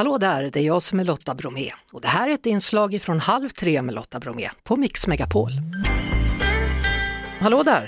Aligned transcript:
Hallå 0.00 0.18
där, 0.18 0.42
det 0.52 0.60
är 0.60 0.66
jag 0.74 0.82
som 0.82 1.00
är 1.00 1.04
Lotta 1.04 1.34
Bromé 1.40 1.68
och 1.92 2.00
det 2.00 2.08
här 2.08 2.28
är 2.30 2.34
ett 2.34 2.46
inslag 2.46 2.90
från 3.06 3.18
Halv 3.30 3.48
tre 3.60 3.82
med 3.82 3.94
Lotta 3.94 4.18
Bromé 4.24 4.48
på 4.68 4.76
Mix 4.76 4.94
Megapol. 5.10 5.52
Hallå 7.44 7.62
där! 7.72 7.84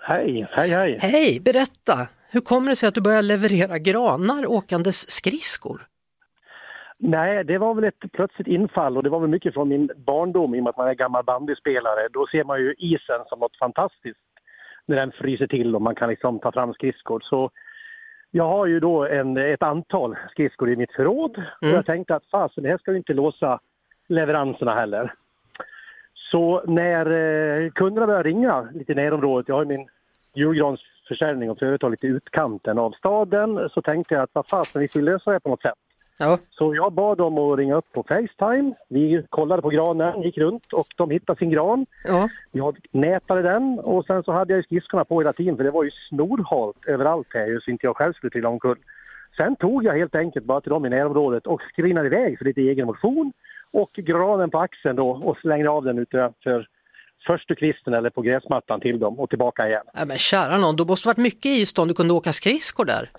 Hej, 0.00 0.46
hej, 0.50 0.70
hej. 0.70 0.98
Hej, 1.00 1.40
berätta! 1.48 1.96
Hur 2.32 2.40
kommer 2.40 2.68
det 2.68 2.76
sig 2.76 2.88
att 2.88 2.94
du 2.94 3.00
börjar 3.00 3.22
leverera 3.22 3.78
granar 3.78 4.46
åkandes 4.46 5.10
skridskor? 5.18 5.78
Nej, 6.98 7.44
det 7.44 7.58
var 7.58 7.74
väl 7.74 7.84
ett 7.84 8.04
plötsligt 8.12 8.48
infall 8.48 8.96
och 8.96 9.02
det 9.02 9.10
var 9.10 9.20
väl 9.20 9.30
mycket 9.30 9.54
från 9.54 9.68
min 9.68 9.90
barndom 10.06 10.54
i 10.54 10.60
och 10.60 10.64
med 10.64 10.70
att 10.70 10.76
man 10.76 10.88
är 10.88 10.94
gammal 10.94 11.24
bandyspelare. 11.24 12.08
Då 12.12 12.26
ser 12.26 12.44
man 12.44 12.58
ju 12.60 12.74
isen 12.78 13.20
som 13.28 13.38
något 13.40 13.58
fantastiskt 13.58 14.26
när 14.86 14.96
den 14.96 15.12
fryser 15.12 15.46
till 15.46 15.74
och 15.74 15.82
man 15.82 15.94
kan 15.94 16.08
liksom 16.08 16.38
ta 16.38 16.52
fram 16.52 16.72
skridskor. 16.74 17.20
Så 17.20 17.50
jag 18.36 18.48
har 18.48 18.66
ju 18.66 18.80
då 18.80 19.06
en, 19.06 19.36
ett 19.36 19.62
antal 19.62 20.16
skridskor 20.30 20.70
i 20.70 20.76
mitt 20.76 20.92
förråd 20.92 21.42
och 21.60 21.68
jag 21.68 21.86
tänkte 21.86 22.14
att 22.14 22.26
fasen, 22.26 22.62
det 22.64 22.70
här 22.70 22.78
ska 22.78 22.90
ju 22.90 22.96
inte 22.96 23.14
låsa 23.14 23.60
leveranserna 24.08 24.74
heller. 24.74 25.14
Så 26.14 26.64
när 26.66 27.06
eh, 27.06 27.70
kunderna 27.70 28.06
började 28.06 28.28
ringa 28.28 28.68
lite 28.74 28.92
i 28.92 28.94
närområdet, 28.94 29.48
jag 29.48 29.54
har 29.54 29.62
ju 29.62 29.68
min 29.68 29.88
julgransförsäljning 30.34 31.50
och 31.50 31.58
företag 31.58 31.90
lite 31.90 32.06
i 32.06 32.10
utkanten 32.10 32.78
av 32.78 32.90
staden, 32.90 33.68
så 33.70 33.82
tänkte 33.82 34.14
jag 34.14 34.22
att 34.22 34.30
vad 34.32 34.46
fasen, 34.46 34.82
vi 34.82 34.88
får 34.88 35.00
lösa 35.00 35.32
det 35.32 35.40
på 35.40 35.48
något 35.48 35.62
sätt. 35.62 35.83
Ja, 36.18 36.38
Så 36.50 36.74
jag 36.74 36.92
bad 36.92 37.18
dem 37.18 37.38
att 37.38 37.58
ringa 37.58 37.74
upp 37.74 37.92
på 37.92 38.02
Facetime. 38.02 38.74
Vi 38.88 39.26
kollade 39.30 39.62
på 39.62 39.68
granen, 39.68 40.22
gick 40.22 40.38
runt 40.38 40.72
och 40.72 40.86
de 40.96 41.10
hittade 41.10 41.38
sin 41.38 41.50
gran. 41.50 41.86
ja. 42.04 42.28
Jag 42.52 42.78
nätade 42.90 43.42
den 43.42 43.78
och 43.78 44.04
sen 44.04 44.22
så 44.22 44.32
hade 44.32 44.54
jag 44.54 44.64
skridskorna 44.64 45.04
på 45.04 45.20
hela 45.20 45.32
tiden 45.32 45.56
för 45.56 45.64
det 45.64 45.70
var 45.70 45.84
ju 45.84 45.90
snorhalt 46.08 46.76
överallt 46.86 47.26
här 47.34 47.60
så 47.64 47.70
inte 47.70 47.86
jag 47.86 47.96
själv 47.96 48.12
skulle 48.12 48.30
trilla 48.30 48.48
omkull. 48.48 48.78
Sen 49.36 49.56
tog 49.56 49.84
jag 49.84 49.94
helt 49.94 50.14
enkelt 50.14 50.44
bara 50.46 50.60
till 50.60 50.70
dem 50.70 50.86
i 50.86 50.88
närområdet 50.88 51.46
och 51.46 51.60
skrinade 51.72 52.06
iväg 52.06 52.38
för 52.38 52.44
lite 52.44 52.60
egen 52.60 52.86
motion 52.86 53.32
och 53.70 53.90
granen 53.92 54.50
på 54.50 54.58
axeln 54.58 54.96
då 54.96 55.08
och 55.10 55.36
slängde 55.38 55.70
av 55.70 55.84
den 55.84 55.98
ute 55.98 56.32
för 56.42 56.68
första 57.26 57.54
kvisten 57.54 57.94
eller 57.94 58.10
på 58.10 58.22
gräsmattan 58.22 58.80
till 58.80 58.98
dem 58.98 59.20
och 59.20 59.28
tillbaka 59.30 59.68
igen. 59.68 59.82
Nej, 59.94 60.06
men 60.06 60.18
kära 60.18 60.58
någon, 60.58 60.76
då 60.76 60.84
måste 60.84 61.08
varit 61.08 61.16
mycket 61.16 61.46
is 61.46 61.78
om 61.78 61.88
du 61.88 61.94
kunde 61.94 62.14
åka 62.14 62.32
skridskor 62.32 62.84
där. 62.84 63.10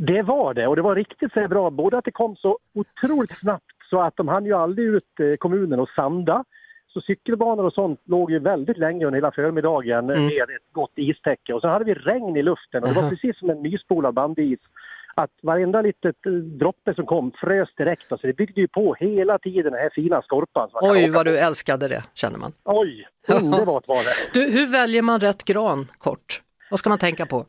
Det 0.00 0.22
var 0.22 0.54
det 0.54 0.66
och 0.66 0.76
det 0.76 0.82
var 0.82 0.94
riktigt 0.94 1.32
så 1.32 1.48
bra. 1.48 1.70
Både 1.70 1.98
att 1.98 2.04
det 2.04 2.10
kom 2.10 2.36
så 2.36 2.58
otroligt 2.74 3.38
snabbt 3.38 3.64
så 3.90 4.00
att 4.00 4.16
de 4.16 4.28
hann 4.28 4.44
ju 4.44 4.52
aldrig 4.52 4.86
ut 4.86 5.20
eh, 5.20 5.36
kommunen 5.38 5.80
och 5.80 5.88
sanda. 5.88 6.44
Så 6.88 7.00
cykelbanor 7.00 7.64
och 7.64 7.72
sånt 7.72 8.00
låg 8.04 8.30
ju 8.30 8.38
väldigt 8.38 8.78
länge 8.78 9.06
under 9.06 9.16
hela 9.16 9.32
förmiddagen 9.32 10.10
mm. 10.10 10.26
med 10.26 10.42
ett 10.42 10.72
gott 10.72 10.92
istäcke. 10.96 11.54
Och 11.54 11.60
sen 11.60 11.70
hade 11.70 11.84
vi 11.84 11.94
regn 11.94 12.36
i 12.36 12.42
luften 12.42 12.82
och 12.82 12.88
det 12.88 13.00
var 13.00 13.10
precis 13.10 13.38
som 13.38 13.50
en 13.50 13.62
nyspolad 13.62 14.14
bandis. 14.14 14.58
Att 15.14 15.30
varenda 15.42 15.82
litet 15.82 16.26
eh, 16.26 16.32
droppe 16.32 16.94
som 16.94 17.06
kom 17.06 17.32
frös 17.40 17.68
direkt. 17.76 18.12
Alltså 18.12 18.26
det 18.26 18.32
byggde 18.32 18.60
ju 18.60 18.68
på 18.68 18.94
hela 18.94 19.38
tiden 19.38 19.72
den 19.72 19.80
här 19.80 19.90
fina 19.94 20.22
skorpan. 20.22 20.68
Oj 20.72 21.10
vad 21.10 21.26
på. 21.26 21.30
du 21.30 21.38
älskade 21.38 21.88
det, 21.88 22.02
känner 22.14 22.38
man. 22.38 22.52
Oj, 22.64 23.08
underbart 23.28 23.88
var 23.88 23.96
det. 23.96 24.32
Du, 24.32 24.50
hur 24.50 24.72
väljer 24.72 25.02
man 25.02 25.20
rätt 25.20 25.44
gran 25.44 25.86
kort? 25.98 26.42
Vad 26.70 26.78
ska 26.78 26.88
man 26.88 26.98
tänka 26.98 27.26
på? 27.26 27.44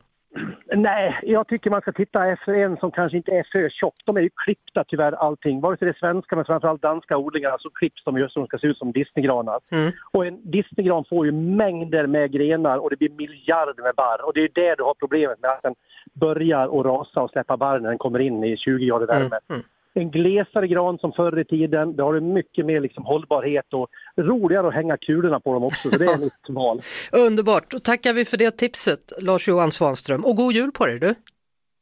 Nej, 0.76 1.20
jag 1.22 1.48
tycker 1.48 1.70
man 1.70 1.80
ska 1.80 1.92
titta 1.92 2.26
efter 2.26 2.52
en 2.52 2.76
som 2.76 2.90
kanske 2.90 3.16
inte 3.16 3.32
är 3.32 3.46
för 3.52 3.68
tjock. 3.68 3.94
De 4.04 4.16
är 4.16 4.20
ju 4.20 4.30
klippta 4.44 4.84
tyvärr 4.84 5.12
allting. 5.12 5.60
Vare 5.60 5.76
sig 5.76 5.86
det 5.86 5.92
är 5.92 5.98
svenska 5.98 6.36
men 6.36 6.44
framförallt 6.44 6.82
danska 6.82 7.16
odlingar 7.16 7.56
så 7.58 7.70
klipps 7.70 8.04
de 8.04 8.18
ju 8.18 8.28
så 8.28 8.40
de 8.40 8.46
ska 8.46 8.58
se 8.58 8.66
ut 8.66 8.78
som 8.78 8.92
Disneygranar. 8.92 9.60
Mm. 9.70 9.92
Och 10.10 10.26
en 10.26 10.50
Disneygran 10.50 11.04
får 11.08 11.26
ju 11.26 11.32
mängder 11.32 12.06
med 12.06 12.32
grenar 12.32 12.78
och 12.78 12.90
det 12.90 12.96
blir 12.96 13.10
miljarder 13.10 13.82
med 13.82 13.94
barr. 13.96 14.24
Och 14.26 14.32
det 14.34 14.40
är 14.40 14.50
det 14.54 14.74
du 14.74 14.82
har 14.82 14.94
problemet 14.94 15.40
med 15.42 15.50
att 15.50 15.62
den 15.62 15.74
börjar 16.12 16.80
att 16.80 16.86
rasa 16.86 17.22
och 17.22 17.30
släppa 17.30 17.56
barr 17.56 17.78
när 17.78 17.88
den 17.88 17.98
kommer 17.98 18.18
in 18.18 18.44
i 18.44 18.56
20 18.56 18.86
grader 18.86 19.06
värme. 19.06 19.38
mm. 19.50 19.62
En 19.94 20.10
glesare 20.10 20.66
gran 20.68 20.98
som 20.98 21.12
förr 21.12 21.40
i 21.40 21.44
tiden, 21.44 21.96
det 21.96 22.02
har 22.02 22.14
du 22.14 22.20
mycket 22.20 22.66
mer 22.66 22.80
liksom 22.80 23.04
hållbarhet 23.04 23.72
och 23.72 23.88
roligare 24.16 24.68
att 24.68 24.74
hänga 24.74 24.96
kulorna 24.96 25.40
på 25.40 25.54
dem 25.54 25.64
också. 25.64 25.90
Så 25.90 25.98
det 25.98 26.04
är 26.04 26.18
mitt 26.26 26.48
val. 26.48 26.80
Underbart, 27.12 27.70
då 27.70 27.78
tackar 27.78 28.12
vi 28.12 28.24
för 28.24 28.36
det 28.36 28.50
tipset 28.50 29.12
Lars-Johan 29.22 29.72
Svanström 29.72 30.24
och 30.24 30.36
god 30.36 30.52
jul 30.52 30.72
på 30.72 30.86
dig 30.86 30.98
du! 30.98 31.14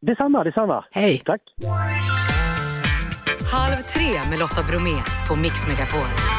Detsamma, 0.01 0.45
detsamma. 0.45 0.85
Hej! 0.91 1.23
Tack. 1.25 1.43
Halv 3.53 3.77
tre 3.95 4.31
med 4.31 4.39
Lotta 4.39 4.63
Bromé 4.71 4.97
på 5.29 5.37
Mix 5.37 5.67
Megapol. 5.67 6.39